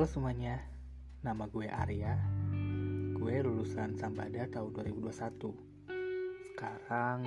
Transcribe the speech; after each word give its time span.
Halo 0.00 0.08
semuanya, 0.08 0.56
nama 1.20 1.44
gue 1.44 1.68
Arya. 1.68 2.16
Gue 3.20 3.44
lulusan 3.44 4.00
Sambada 4.00 4.48
tahun 4.48 4.96
2021. 4.96 5.52
Sekarang 6.40 7.20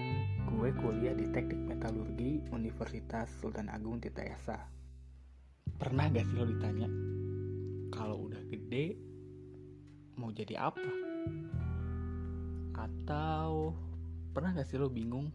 gue 0.50 0.74
kuliah 0.82 1.14
di 1.14 1.30
Teknik 1.30 1.70
Metalurgi 1.70 2.42
Universitas 2.50 3.30
Sultan 3.38 3.70
Agung 3.70 4.02
Tirtayasa. 4.02 4.58
Pernah 5.78 6.10
gak 6.18 6.26
sih 6.26 6.34
lo 6.34 6.50
ditanya, 6.50 6.90
kalau 7.94 8.26
udah 8.26 8.42
gede 8.50 8.98
mau 10.18 10.34
jadi 10.34 10.66
apa? 10.66 10.90
Atau 12.74 13.78
pernah 14.34 14.50
gak 14.58 14.66
sih 14.66 14.82
lo 14.82 14.90
bingung 14.90 15.30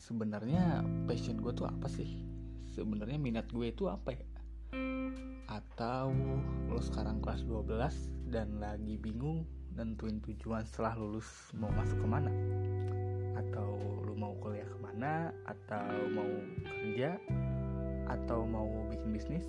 sebenarnya 0.00 0.80
passion 1.04 1.44
gue 1.44 1.52
tuh 1.52 1.68
apa 1.68 1.92
sih? 1.92 2.24
Sebenarnya 2.72 3.20
minat 3.20 3.52
gue 3.52 3.68
itu 3.68 3.84
apa 3.92 4.16
ya? 4.16 4.35
Atau 5.46 6.12
lo 6.66 6.80
sekarang 6.80 7.20
kelas 7.20 7.44
12 7.44 8.32
dan 8.32 8.58
lagi 8.58 8.96
bingung 8.96 9.44
nentuin 9.76 10.18
tujuan 10.24 10.64
setelah 10.64 10.96
lulus 10.96 11.28
mau 11.54 11.68
masuk 11.72 12.00
ke 12.00 12.08
mana? 12.08 12.32
Atau 13.36 13.76
lo 14.04 14.12
mau 14.16 14.32
kuliah 14.40 14.66
ke 14.66 14.78
mana? 14.80 15.30
Atau 15.44 16.10
mau 16.10 16.30
kerja? 16.64 17.20
Atau 18.08 18.48
mau 18.48 18.66
bikin 18.88 19.12
bisnis? 19.12 19.46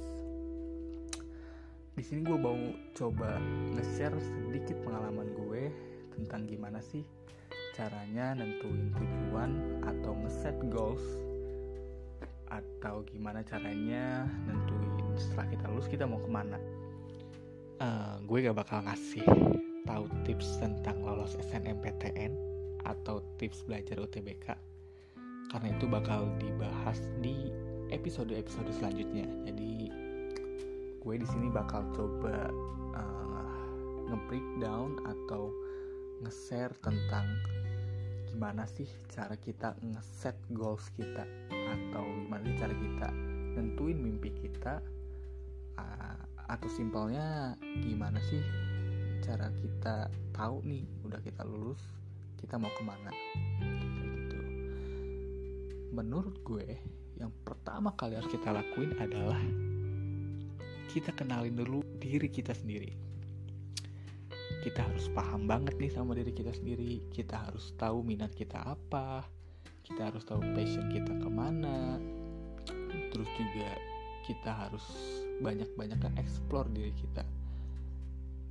Di 1.98 2.06
sini 2.06 2.22
gue 2.22 2.38
mau 2.38 2.54
coba 2.94 3.42
nge-share 3.74 4.22
sedikit 4.22 4.78
pengalaman 4.86 5.34
gue 5.34 5.74
tentang 6.14 6.46
gimana 6.46 6.78
sih 6.78 7.02
caranya 7.74 8.38
nentuin 8.38 8.94
tujuan 8.94 9.82
atau 9.82 10.14
nge-set 10.14 10.58
goals 10.70 11.02
atau 12.50 13.02
gimana 13.10 13.42
caranya 13.42 14.30
nentuin 14.46 14.77
setelah 15.20 15.48
kita 15.50 15.66
lulus 15.70 15.90
kita 15.90 16.06
mau 16.06 16.22
ke 16.22 16.30
mana? 16.30 16.58
Uh, 17.78 18.18
gue 18.26 18.48
gak 18.50 18.58
bakal 18.58 18.82
ngasih 18.86 19.26
tahu 19.86 20.06
tips 20.26 20.58
tentang 20.58 20.98
lolos 21.06 21.38
SNMPTN 21.38 22.34
atau 22.86 23.22
tips 23.38 23.66
belajar 23.68 24.02
UTBK 24.02 24.58
karena 25.48 25.68
itu 25.72 25.86
bakal 25.88 26.28
dibahas 26.40 27.00
di 27.24 27.52
episode-episode 27.92 28.68
selanjutnya. 28.76 29.28
Jadi 29.48 29.92
gue 31.00 31.16
di 31.16 31.28
sini 31.28 31.48
bakal 31.48 31.88
coba 31.96 32.52
uh, 33.00 33.64
nge-breakdown 34.12 35.00
atau 35.08 35.52
nge-share 36.26 36.76
tentang 36.84 37.24
gimana 38.28 38.68
sih 38.68 38.90
cara 39.08 39.40
kita 39.40 39.80
nge-set 39.80 40.36
goals 40.52 40.92
kita 41.00 41.24
atau 41.48 42.04
gimana 42.28 42.44
sih 42.44 42.58
cara 42.60 42.76
kita 42.76 43.08
nentuin 43.56 43.98
mimpi 43.98 44.36
kita 44.36 44.84
atau 46.48 46.70
simpelnya 46.72 47.56
gimana 47.84 48.20
sih 48.32 48.40
cara 49.24 49.52
kita 49.60 50.08
tahu 50.32 50.64
nih 50.64 50.88
udah 51.04 51.20
kita 51.20 51.44
lulus 51.44 51.82
kita 52.38 52.56
mau 52.62 52.70
ke 52.72 52.84
mana? 52.86 53.12
Gitu. 53.60 54.40
Menurut 55.92 56.38
gue 56.46 56.78
yang 57.18 57.34
pertama 57.42 57.92
kali 57.98 58.14
harus 58.14 58.30
kita 58.30 58.54
lakuin 58.54 58.94
adalah 59.02 59.42
kita 60.94 61.12
kenalin 61.18 61.58
dulu 61.58 61.82
diri 61.98 62.30
kita 62.30 62.54
sendiri. 62.54 62.94
Kita 64.62 64.86
harus 64.86 65.10
paham 65.12 65.50
banget 65.50 65.76
nih 65.82 65.92
sama 65.92 66.14
diri 66.14 66.32
kita 66.32 66.54
sendiri. 66.54 67.02
Kita 67.10 67.50
harus 67.50 67.74
tahu 67.76 68.06
minat 68.06 68.32
kita 68.38 68.62
apa. 68.64 69.26
Kita 69.82 70.12
harus 70.12 70.24
tahu 70.24 70.44
passion 70.54 70.88
kita 70.94 71.18
ke 71.18 71.30
mana. 71.30 71.98
Terus 73.12 73.30
juga 73.36 73.72
kita 74.28 74.52
harus 74.52 74.86
banyak-banyak 75.42 76.00
kan 76.02 76.14
explore 76.18 76.68
diri 76.74 76.94
kita. 76.98 77.24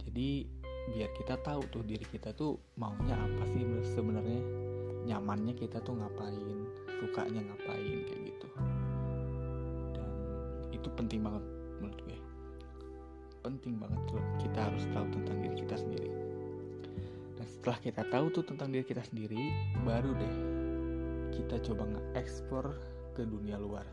Jadi 0.06 0.46
biar 0.94 1.10
kita 1.18 1.34
tahu 1.42 1.66
tuh 1.68 1.82
diri 1.82 2.06
kita 2.06 2.30
tuh 2.32 2.58
maunya 2.78 3.18
apa 3.18 3.42
sih 3.50 3.62
sebenarnya. 3.94 4.40
Nyamannya 5.06 5.54
kita 5.54 5.78
tuh 5.86 5.98
ngapain 5.98 6.66
sukanya 6.98 7.42
ngapain 7.46 7.98
kayak 8.06 8.22
gitu. 8.34 8.48
Dan 9.94 10.10
itu 10.74 10.88
penting 10.94 11.22
banget 11.22 11.44
menurut 11.78 11.98
gue. 12.06 12.18
Penting 13.42 13.74
banget 13.78 14.00
tuh 14.10 14.22
kita 14.42 14.58
harus 14.66 14.84
tahu 14.90 15.06
tentang 15.14 15.36
diri 15.42 15.56
kita 15.62 15.76
sendiri. 15.78 16.10
Dan 17.38 17.46
setelah 17.46 17.78
kita 17.78 18.02
tahu 18.10 18.26
tuh 18.34 18.44
tentang 18.46 18.74
diri 18.74 18.82
kita 18.82 19.02
sendiri 19.06 19.38
baru 19.86 20.10
deh 20.16 20.34
kita 21.36 21.60
coba 21.70 21.84
nge-explore 21.84 22.72
ke 23.12 23.22
dunia 23.28 23.60
luar 23.60 23.84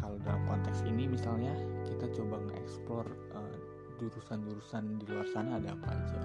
kalau 0.00 0.16
dalam 0.24 0.40
konteks 0.48 0.80
ini 0.88 1.04
misalnya 1.04 1.52
kita 1.84 2.08
coba 2.16 2.40
nge-explore 2.48 3.10
uh, 3.36 3.56
jurusan-jurusan 4.00 4.96
di 4.96 5.04
luar 5.04 5.28
sana 5.28 5.60
ada 5.60 5.76
apa 5.76 5.88
aja. 5.92 6.20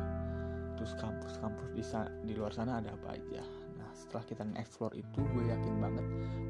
Terus 0.79 0.95
kampus-kampus 0.95 1.67
di, 1.75 1.83
di 2.23 2.33
luar 2.39 2.55
sana 2.55 2.79
ada 2.79 2.95
apa 2.95 3.19
aja. 3.19 3.43
Nah 3.75 3.91
setelah 3.91 4.23
kita 4.23 4.43
nge-explore 4.47 4.95
itu 4.95 5.19
gue 5.19 5.43
yakin 5.51 5.75
banget 5.83 6.05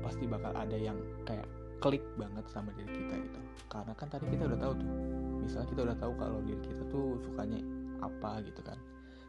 pasti 0.05 0.29
bakal 0.29 0.53
ada 0.53 0.77
yang 0.77 1.01
kayak 1.25 1.49
klik 1.81 2.05
banget 2.15 2.45
sama 2.53 2.71
diri 2.77 2.87
kita 2.87 3.19
gitu 3.19 3.39
karena 3.67 3.91
kan 3.99 4.07
tadi 4.07 4.31
kita 4.31 4.47
udah 4.47 4.59
tahu 4.63 4.73
tuh 4.79 4.91
misalnya 5.43 5.67
kita 5.75 5.81
udah 5.91 5.97
tahu 5.99 6.13
kalau 6.15 6.39
diri 6.47 6.61
kita 6.63 6.83
tuh 6.87 7.19
sukanya 7.25 7.59
apa 8.05 8.31
gitu 8.45 8.61
kan. 8.61 8.77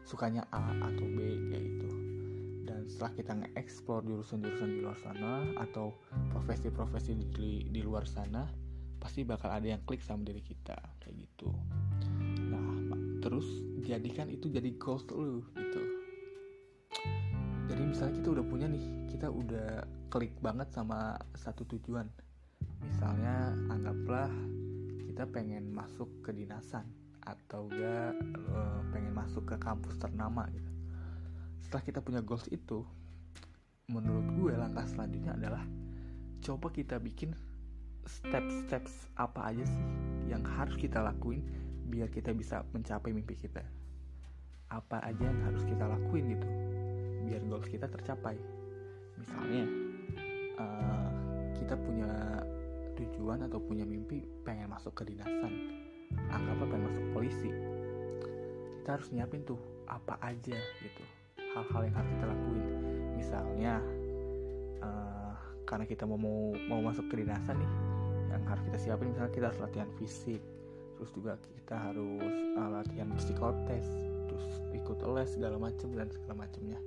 Sukanya 0.07 0.47
A 0.55 0.71
atau 0.87 1.03
B 1.03 1.19
kayak 1.51 1.63
gitu 1.67 1.86
setelah 2.87 3.11
kita 3.13 3.31
nge-explore 3.43 4.07
jurusan-jurusan 4.07 4.69
di 4.71 4.79
luar 4.79 4.97
sana 4.97 5.43
atau 5.59 5.91
profesi-profesi 6.31 7.19
di, 7.35 7.67
di 7.67 7.81
luar 7.83 8.07
sana 8.07 8.47
pasti 8.97 9.27
bakal 9.27 9.53
ada 9.53 9.67
yang 9.77 9.83
klik 9.83 10.01
sama 10.01 10.23
diri 10.23 10.41
kita 10.41 10.73
kayak 11.03 11.15
gitu. 11.19 11.51
Nah 12.47 12.79
terus 13.19 13.45
jadikan 13.83 14.31
itu 14.31 14.47
jadi 14.47 14.71
goals 14.79 15.03
lu 15.11 15.43
gitu. 15.53 15.81
Jadi 17.67 17.83
misalnya 17.83 18.13
kita 18.23 18.29
udah 18.31 18.45
punya 18.47 18.67
nih 18.71 18.85
kita 19.11 19.27
udah 19.27 19.83
klik 20.07 20.33
banget 20.39 20.71
sama 20.71 21.19
satu 21.35 21.67
tujuan. 21.67 22.07
Misalnya 22.87 23.51
anggaplah 23.67 24.31
kita 25.03 25.27
pengen 25.27 25.75
masuk 25.75 26.07
ke 26.23 26.31
dinasan 26.31 26.87
atau 27.27 27.67
gak 27.67 28.15
uh, 28.55 28.79
pengen 28.95 29.11
masuk 29.11 29.43
ke 29.43 29.59
kampus 29.59 29.99
ternama 29.99 30.47
gitu 30.55 30.76
setelah 31.67 31.83
kita 31.83 31.99
punya 31.99 32.23
goals 32.23 32.47
itu 32.47 32.87
menurut 33.91 34.23
gue 34.39 34.55
langkah 34.55 34.87
selanjutnya 34.87 35.35
adalah 35.35 35.67
coba 36.39 36.71
kita 36.71 36.95
bikin 36.95 37.35
step-steps 38.07 39.11
apa 39.19 39.51
aja 39.51 39.67
sih 39.67 39.85
yang 40.31 40.47
harus 40.47 40.79
kita 40.79 41.03
lakuin 41.03 41.43
biar 41.91 42.07
kita 42.07 42.31
bisa 42.31 42.63
mencapai 42.71 43.11
mimpi 43.11 43.35
kita. 43.35 43.67
Apa 44.71 45.03
aja 45.03 45.19
yang 45.19 45.43
harus 45.43 45.67
kita 45.67 45.91
lakuin 45.91 46.39
gitu 46.39 46.47
biar 47.27 47.43
goals 47.51 47.67
kita 47.67 47.91
tercapai. 47.91 48.39
Misalnya 49.19 49.67
uh, 50.63 51.11
kita 51.59 51.75
punya 51.75 52.07
tujuan 52.95 53.43
atau 53.43 53.59
punya 53.59 53.83
mimpi 53.83 54.23
pengen 54.47 54.71
masuk 54.71 54.95
ke 55.03 55.11
dinasan 55.11 55.51
anggaplah 56.31 56.63
pengen 56.71 56.87
masuk 56.87 57.03
polisi. 57.11 57.51
Kita 58.79 58.95
harus 58.95 59.11
nyiapin 59.11 59.43
tuh 59.43 59.59
apa 59.83 60.15
aja 60.23 60.55
gitu 60.79 61.16
hal-hal 61.57 61.81
yang 61.89 61.95
harus 61.97 62.09
kita 62.13 62.25
lakuin. 62.29 62.65
Misalnya 63.17 63.73
uh, 64.85 65.33
karena 65.65 65.85
kita 65.89 66.03
mau 66.05 66.19
mau 66.21 66.53
mau 66.69 66.79
masuk 66.85 67.09
ke 67.09 67.25
dinasan 67.25 67.57
nih 67.57 67.71
yang 68.31 68.43
harus 68.45 68.61
kita 68.69 68.77
siapin 68.77 69.09
misalnya 69.11 69.33
kita 69.33 69.45
harus 69.49 69.59
latihan 69.63 69.89
fisik 69.97 70.43
terus 70.99 71.09
juga 71.15 71.39
kita 71.63 71.75
harus 71.79 72.33
uh, 72.59 72.69
latihan 72.69 73.07
psikotes 73.15 73.87
terus 74.27 74.45
ikut 74.75 74.99
les 75.15 75.29
segala 75.31 75.55
macam 75.55 75.87
dan 75.95 76.11
segala 76.11 76.43
macamnya 76.43 76.79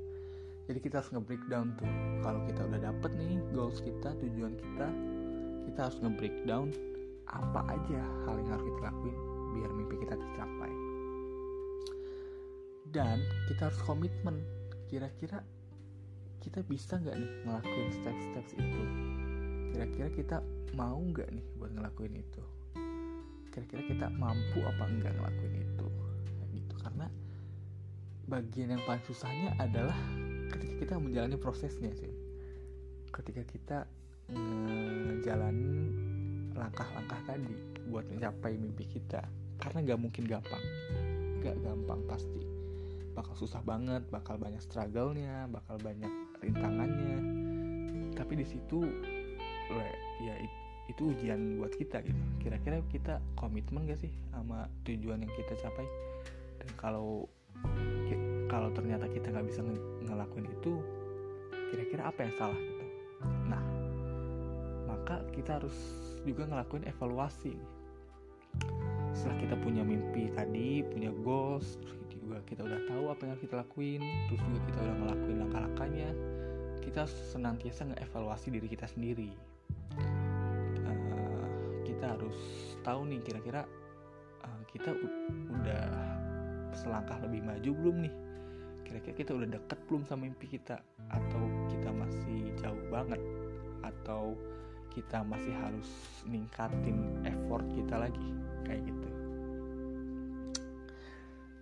jadi 0.71 0.87
kita 0.87 1.03
harus 1.03 1.11
nge-breakdown 1.11 1.75
tuh. 1.75 1.91
Kalau 2.23 2.47
kita 2.47 2.63
udah 2.63 2.79
dapet 2.79 3.11
nih 3.19 3.43
goals 3.51 3.83
kita 3.83 4.15
tujuan 4.23 4.55
kita 4.55 4.87
kita 5.67 5.81
harus 5.91 5.99
nge-breakdown 5.99 6.71
apa 7.27 7.75
aja 7.75 7.99
hal 8.23 8.39
yang 8.39 8.51
harus 8.55 8.65
kita 8.71 8.81
lakuin 8.87 9.17
biar 9.51 9.71
mimpi 9.75 9.99
kita 9.99 10.15
tercapai. 10.15 10.71
Dan 12.95 13.19
kita 13.51 13.67
harus 13.67 13.83
komitmen 13.83 14.47
kira-kira 14.91 15.39
kita 16.43 16.67
bisa 16.67 16.99
nggak 16.99 17.15
nih 17.15 17.33
ngelakuin 17.47 17.91
steps-steps 17.95 18.53
itu? 18.59 18.83
Kira-kira 19.71 20.09
kita 20.11 20.37
mau 20.75 20.99
nggak 20.99 21.31
nih 21.31 21.47
buat 21.63 21.71
ngelakuin 21.71 22.19
itu? 22.19 22.43
Kira-kira 23.55 23.87
kita 23.87 24.07
mampu 24.19 24.59
apa 24.67 24.85
enggak 24.91 25.15
ngelakuin 25.15 25.55
itu? 25.63 25.87
Nah, 26.43 26.47
gitu. 26.51 26.75
Karena 26.83 27.07
bagian 28.27 28.75
yang 28.75 28.83
paling 28.83 29.05
susahnya 29.07 29.55
adalah 29.63 29.95
ketika 30.51 30.75
kita 30.83 30.95
menjalani 30.99 31.39
prosesnya 31.39 31.95
sih. 31.95 32.11
Ketika 33.15 33.47
kita 33.47 33.79
ngejalanin 35.07 35.87
langkah-langkah 36.59 37.19
tadi 37.31 37.55
buat 37.87 38.11
mencapai 38.11 38.59
mimpi 38.59 38.91
kita. 38.91 39.23
Karena 39.63 39.87
gak 39.87 40.01
mungkin 40.03 40.27
gampang. 40.27 40.63
Gak 41.47 41.63
gampang 41.63 42.03
pasti 42.11 42.60
bakal 43.21 43.37
susah 43.37 43.61
banget 43.61 44.01
bakal 44.09 44.41
banyak 44.41 44.65
struggle-nya 44.65 45.45
bakal 45.53 45.77
banyak 45.85 46.09
rintangannya. 46.41 47.19
Tapi 48.17 48.33
di 48.41 48.47
situ 48.49 48.81
ya 50.25 50.35
itu 50.89 51.15
ujian 51.15 51.61
buat 51.61 51.77
kita 51.77 52.01
gitu. 52.03 52.17
Kira-kira 52.41 52.81
kita 52.89 53.21
komitmen 53.37 53.85
gak 53.87 54.01
sih 54.01 54.11
sama 54.33 54.67
tujuan 54.89 55.23
yang 55.23 55.33
kita 55.37 55.55
capai? 55.61 55.85
Dan 56.59 56.69
kalau 56.81 57.29
kalau 58.51 58.73
ternyata 58.75 59.07
kita 59.07 59.31
nggak 59.31 59.47
bisa 59.47 59.61
ngelakuin 60.09 60.49
itu 60.49 60.81
kira-kira 61.71 62.11
apa 62.11 62.19
yang 62.27 62.35
salah 62.35 62.59
gitu? 62.59 62.85
Nah 63.47 63.63
maka 64.91 65.23
kita 65.37 65.63
harus 65.63 65.77
juga 66.27 66.49
ngelakuin 66.51 66.89
evaluasi 66.89 67.55
setelah 69.15 69.39
kita 69.39 69.57
punya 69.63 69.87
mimpi 69.87 70.33
tadi 70.35 70.83
punya 70.83 71.15
goals 71.23 71.79
juga 72.31 72.47
kita 72.47 72.63
udah 72.63 72.81
tahu 72.87 73.05
apa 73.11 73.21
yang 73.27 73.31
harus 73.35 73.43
kita 73.43 73.57
lakuin 73.59 74.03
terus 74.31 74.41
juga 74.47 74.61
kita 74.71 74.79
udah 74.87 74.95
ngelakuin 75.03 75.37
langkah-langkahnya 75.43 76.11
kita 76.79 77.03
senantiasa 77.07 77.91
ngevaluasi 77.91 78.55
diri 78.55 78.67
kita 78.71 78.87
sendiri. 78.89 79.31
Uh, 80.87 81.83
kita 81.85 82.17
harus 82.17 82.39
tahu 82.87 83.05
nih 83.11 83.21
kira-kira 83.21 83.67
uh, 84.47 84.63
kita 84.71 84.95
udah 85.51 85.87
selangkah 86.75 87.19
lebih 87.27 87.45
maju 87.45 87.71
belum 87.75 87.97
nih? 88.07 88.15
Kira-kira 88.87 89.15
kita 89.23 89.31
udah 89.37 89.49
deket 89.55 89.79
belum 89.87 90.03
sama 90.09 90.27
mimpi 90.27 90.47
kita? 90.51 90.81
Atau 91.13 91.43
kita 91.71 91.91
masih 91.93 92.55
jauh 92.59 92.85
banget? 92.91 93.21
Atau 93.85 94.35
kita 94.91 95.23
masih 95.23 95.55
harus 95.55 95.91
ningkatin 96.27 97.23
effort 97.27 97.67
kita 97.75 98.09
lagi? 98.09 98.29
Kayak 98.67 98.83
gitu 98.89 99.00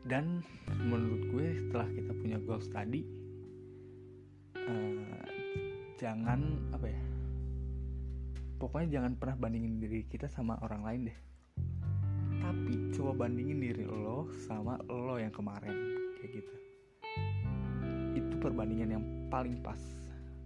dan 0.07 0.45
menurut 0.87 1.23
gue 1.35 1.47
setelah 1.67 1.89
kita 1.91 2.13
punya 2.15 2.39
goals 2.43 2.69
tadi 2.71 3.03
uh, 4.55 5.27
jangan 5.99 6.71
apa 6.71 6.87
ya 6.87 7.03
pokoknya 8.59 8.99
jangan 8.99 9.13
pernah 9.15 9.37
bandingin 9.39 9.79
diri 9.79 10.03
kita 10.11 10.27
sama 10.27 10.59
orang 10.67 10.83
lain 10.83 11.01
deh. 11.11 11.19
Tapi 12.43 12.91
coba 12.95 13.27
bandingin 13.27 13.59
diri 13.63 13.87
lo 13.87 14.27
sama 14.47 14.79
lo 14.91 15.15
yang 15.17 15.31
kemarin 15.31 15.75
kayak 16.19 16.43
gitu. 16.43 16.55
Itu 18.19 18.35
perbandingan 18.43 18.91
yang 18.99 19.05
paling 19.31 19.63
pas. 19.63 19.79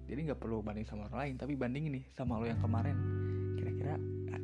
Jadi 0.05 0.29
nggak 0.29 0.41
perlu 0.45 0.61
banding 0.61 0.85
sama 0.85 1.09
orang 1.09 1.19
lain 1.25 1.35
tapi 1.41 1.57
bandingin 1.57 2.01
nih 2.01 2.05
sama 2.13 2.37
lo 2.37 2.45
yang 2.45 2.61
kemarin. 2.61 2.97
Kira-kira 3.57 3.97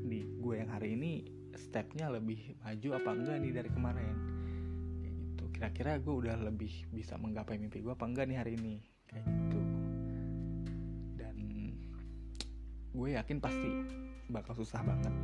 di 0.08 0.24
gue 0.40 0.54
yang 0.56 0.72
hari 0.72 0.96
ini 0.96 1.28
stepnya 1.52 2.08
lebih 2.08 2.56
maju 2.64 2.88
apa 2.96 3.10
enggak 3.12 3.36
nih 3.44 3.52
dari 3.52 3.68
kemarin 3.68 4.37
kira-kira 5.58 5.98
gue 5.98 6.14
udah 6.14 6.38
lebih 6.38 6.86
bisa 6.94 7.18
menggapai 7.18 7.58
mimpi 7.58 7.82
gue 7.82 7.90
apa 7.90 8.06
enggak 8.06 8.30
nih 8.30 8.38
hari 8.38 8.54
ini? 8.54 8.78
Kayak 9.10 9.26
gitu. 9.26 9.60
Dan 11.18 11.36
gue 12.94 13.08
yakin 13.18 13.42
pasti 13.42 13.70
bakal 14.30 14.54
susah 14.54 14.86
banget. 14.86 15.14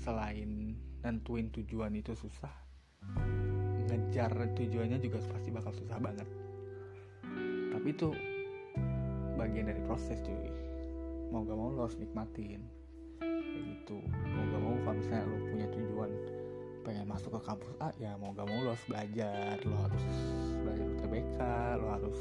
Selain 0.00 0.72
nentuin 1.04 1.52
tujuan 1.52 1.92
itu 1.92 2.16
susah 2.16 2.56
ngejar 3.92 4.32
tujuannya 4.56 4.96
juga 5.04 5.20
pasti 5.28 5.52
bakal 5.52 5.76
susah 5.76 6.00
banget. 6.00 6.24
Tapi 7.76 7.88
itu 7.92 8.08
bagian 9.36 9.68
dari 9.68 9.84
proses 9.84 10.24
cuy. 10.24 10.48
Mau 11.28 11.44
gak 11.44 11.56
mau 11.56 11.68
lo 11.68 11.84
harus 11.84 12.00
nikmatin. 12.00 12.64
Kayak 13.20 13.64
gitu. 13.68 14.00
Mau 14.08 14.44
gak 14.48 14.62
mau 14.64 14.76
kalau 14.88 14.96
misalnya 14.96 15.28
lo 15.28 15.36
punya 15.52 15.66
tujuan 15.68 16.10
pengen 16.82 17.06
masuk 17.06 17.38
ke 17.38 17.40
kampus 17.46 17.70
A 17.78 17.94
ya 17.96 18.18
mau 18.18 18.34
gak 18.34 18.46
mau 18.46 18.58
lo 18.66 18.74
harus 18.74 18.86
belajar. 18.90 19.54
Lo 19.62 19.76
harus 19.78 20.04
belajar 20.62 20.86
UTBK 20.98 21.38
lo 21.78 21.86
harus 21.88 22.18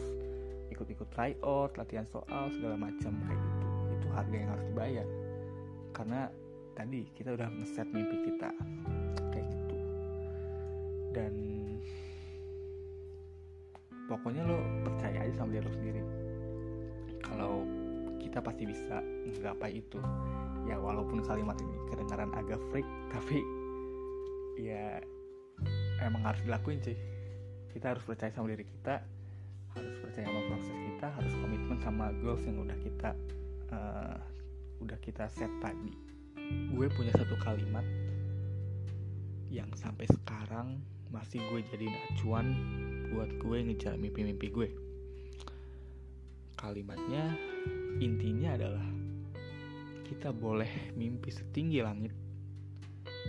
ikut-ikut 0.71 1.07
tryout 1.11 1.71
latihan 1.75 2.05
soal 2.07 2.47
segala 2.53 2.77
macam 2.77 3.11
kayak 3.25 3.39
gitu. 3.41 3.67
Itu 3.97 4.07
harga 4.13 4.35
yang 4.37 4.49
harus 4.53 4.65
dibayar. 4.69 5.07
Karena 5.91 6.21
tadi 6.77 7.01
kita 7.17 7.29
udah 7.35 7.47
ngeset 7.51 7.87
mimpi 7.89 8.17
kita 8.31 8.49
kayak 9.33 9.47
gitu. 9.49 9.77
Dan 11.11 11.33
pokoknya 14.07 14.45
lo 14.45 14.57
percaya 14.85 15.25
aja 15.25 15.33
sama 15.41 15.57
diri 15.57 15.65
lo 15.65 15.73
sendiri. 15.73 16.01
Kalau 17.25 17.53
kita 18.21 18.39
pasti 18.39 18.63
bisa 18.69 19.01
menggapai 19.01 19.81
itu. 19.81 19.99
Ya 20.69 20.77
walaupun 20.77 21.25
kalimat 21.25 21.57
ini 21.57 21.73
kedengaran 21.89 22.29
agak 22.37 22.61
freak 22.69 22.85
tapi 23.09 23.41
ya 24.59 24.99
emang 26.01 26.23
harus 26.25 26.41
dilakuin 26.43 26.81
sih. 26.81 26.97
Kita 27.71 27.95
harus 27.95 28.03
percaya 28.03 28.33
sama 28.33 28.51
diri 28.51 28.67
kita 28.67 28.99
harus 29.71 29.95
percaya 30.03 30.27
sama 30.27 30.41
proses 30.51 30.75
kita 30.75 31.07
harus 31.15 31.33
komitmen 31.39 31.79
sama 31.79 32.11
goals 32.19 32.43
yang 32.43 32.59
udah 32.59 32.77
kita 32.83 33.15
uh, 33.71 34.19
udah 34.83 34.97
kita 34.99 35.31
set 35.31 35.51
tadi. 35.63 35.95
Gue 36.75 36.91
punya 36.91 37.15
satu 37.15 37.39
kalimat 37.39 37.85
yang 39.47 39.71
sampai 39.75 40.07
sekarang 40.07 40.79
masih 41.11 41.43
gue 41.51 41.59
jadi 41.71 41.87
acuan 42.11 42.55
buat 43.11 43.31
gue 43.39 43.57
ngejar 43.67 43.95
mimpi-mimpi 43.99 44.47
gue. 44.51 44.69
Kalimatnya 46.59 47.35
intinya 47.99 48.55
adalah 48.55 48.87
kita 50.07 50.35
boleh 50.35 50.91
mimpi 50.99 51.31
setinggi 51.31 51.79
langit 51.79 52.11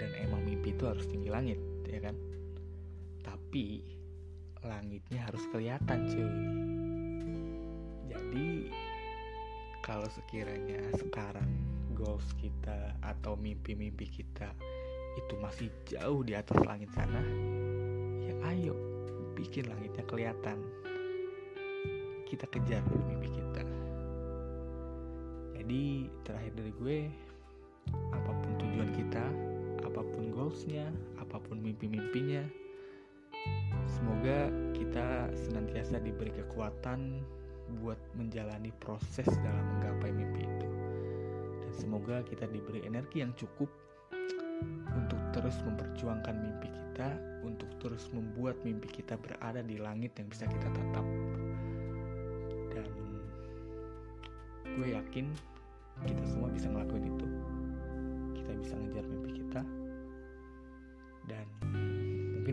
dan 0.01 0.11
emang 0.21 0.45
mimpi 0.45 0.73
itu 0.73 0.85
harus 0.89 1.05
tinggi 1.09 1.29
langit 1.29 1.59
ya 1.89 2.01
kan? 2.01 2.17
Tapi 3.23 3.85
langitnya 4.63 5.27
harus 5.27 5.43
kelihatan 5.51 5.99
cuy. 6.09 6.33
Jadi 8.09 8.49
kalau 9.83 10.07
sekiranya 10.09 10.79
sekarang 10.95 11.49
goals 11.93 12.25
kita 12.39 12.95
atau 13.03 13.35
mimpi-mimpi 13.35 14.07
kita 14.09 14.55
itu 15.19 15.35
masih 15.43 15.69
jauh 15.85 16.25
di 16.25 16.33
atas 16.33 16.57
langit 16.65 16.89
sana 16.97 17.21
ya 18.25 18.33
ayo 18.55 18.75
bikin 19.35 19.69
langitnya 19.69 20.05
kelihatan. 20.07 20.59
Kita 22.29 22.49
kejar 22.49 22.81
mimpi 22.89 23.29
kita. 23.29 23.65
Jadi 25.59 26.09
terakhir 26.25 26.53
dari 26.57 26.73
gue 26.73 26.99
apa 27.93 28.31
pun 28.31 28.53
tujuan 28.57 28.91
kita 28.97 29.52
apa 30.03 30.19
pun 30.19 30.35
goalsnya, 30.35 30.91
apa 31.23 31.39
pun 31.39 31.63
mimpi-mimpinya. 31.63 32.43
Semoga 33.87 34.51
kita 34.75 35.31
senantiasa 35.31 36.03
diberi 36.03 36.35
kekuatan 36.43 37.23
buat 37.79 38.03
menjalani 38.19 38.75
proses 38.83 39.31
dalam 39.47 39.63
menggapai 39.79 40.11
mimpi 40.11 40.43
itu. 40.43 40.69
Dan 41.63 41.71
semoga 41.79 42.27
kita 42.27 42.51
diberi 42.51 42.83
energi 42.83 43.23
yang 43.23 43.31
cukup 43.39 43.71
untuk 44.91 45.23
terus 45.31 45.55
memperjuangkan 45.63 46.35
mimpi 46.35 46.67
kita, 46.67 47.15
untuk 47.47 47.71
terus 47.79 48.11
membuat 48.11 48.59
mimpi 48.67 48.91
kita 48.91 49.15
berada 49.15 49.63
di 49.63 49.79
langit 49.79 50.19
yang 50.19 50.27
bisa 50.27 50.51
kita 50.51 50.67
tatap. 50.67 51.07
Dan 52.75 52.91
gue 54.67 54.99
yakin 54.99 55.31
kita 56.11 56.27
semua 56.27 56.51
bisa 56.51 56.67
ngelakuin 56.67 57.07
itu. 57.07 57.27
Kita 58.43 58.51
bisa 58.59 58.75
ngejar 58.75 59.07
mimpi 59.07 59.31
kita 59.39 59.63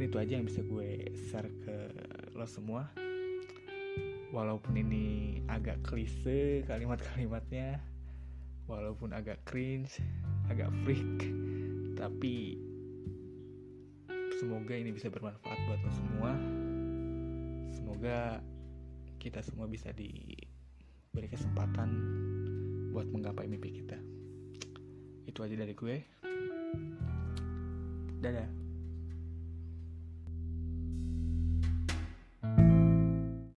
itu 0.09 0.17
aja 0.17 0.41
yang 0.41 0.49
bisa 0.49 0.65
gue 0.65 1.05
share 1.29 1.53
ke 1.61 1.77
lo 2.33 2.49
semua. 2.49 2.89
Walaupun 4.33 4.73
ini 4.81 5.37
agak 5.45 5.85
klise 5.85 6.65
kalimat-kalimatnya 6.65 7.77
walaupun 8.65 9.13
agak 9.13 9.37
cringe 9.45 10.01
agak 10.49 10.69
freak 10.81 11.29
tapi 11.93 12.57
semoga 14.41 14.73
ini 14.73 14.89
bisa 14.89 15.13
bermanfaat 15.13 15.59
buat 15.69 15.77
lo 15.77 15.91
semua. 15.93 16.31
Semoga 17.69 18.41
kita 19.21 19.45
semua 19.45 19.69
bisa 19.69 19.93
diberi 19.93 21.29
kesempatan 21.29 21.89
buat 22.97 23.05
menggapai 23.13 23.45
mimpi 23.45 23.77
kita. 23.77 24.01
Itu 25.29 25.45
aja 25.45 25.53
dari 25.53 25.77
gue. 25.77 26.01
Dadah 28.25 28.58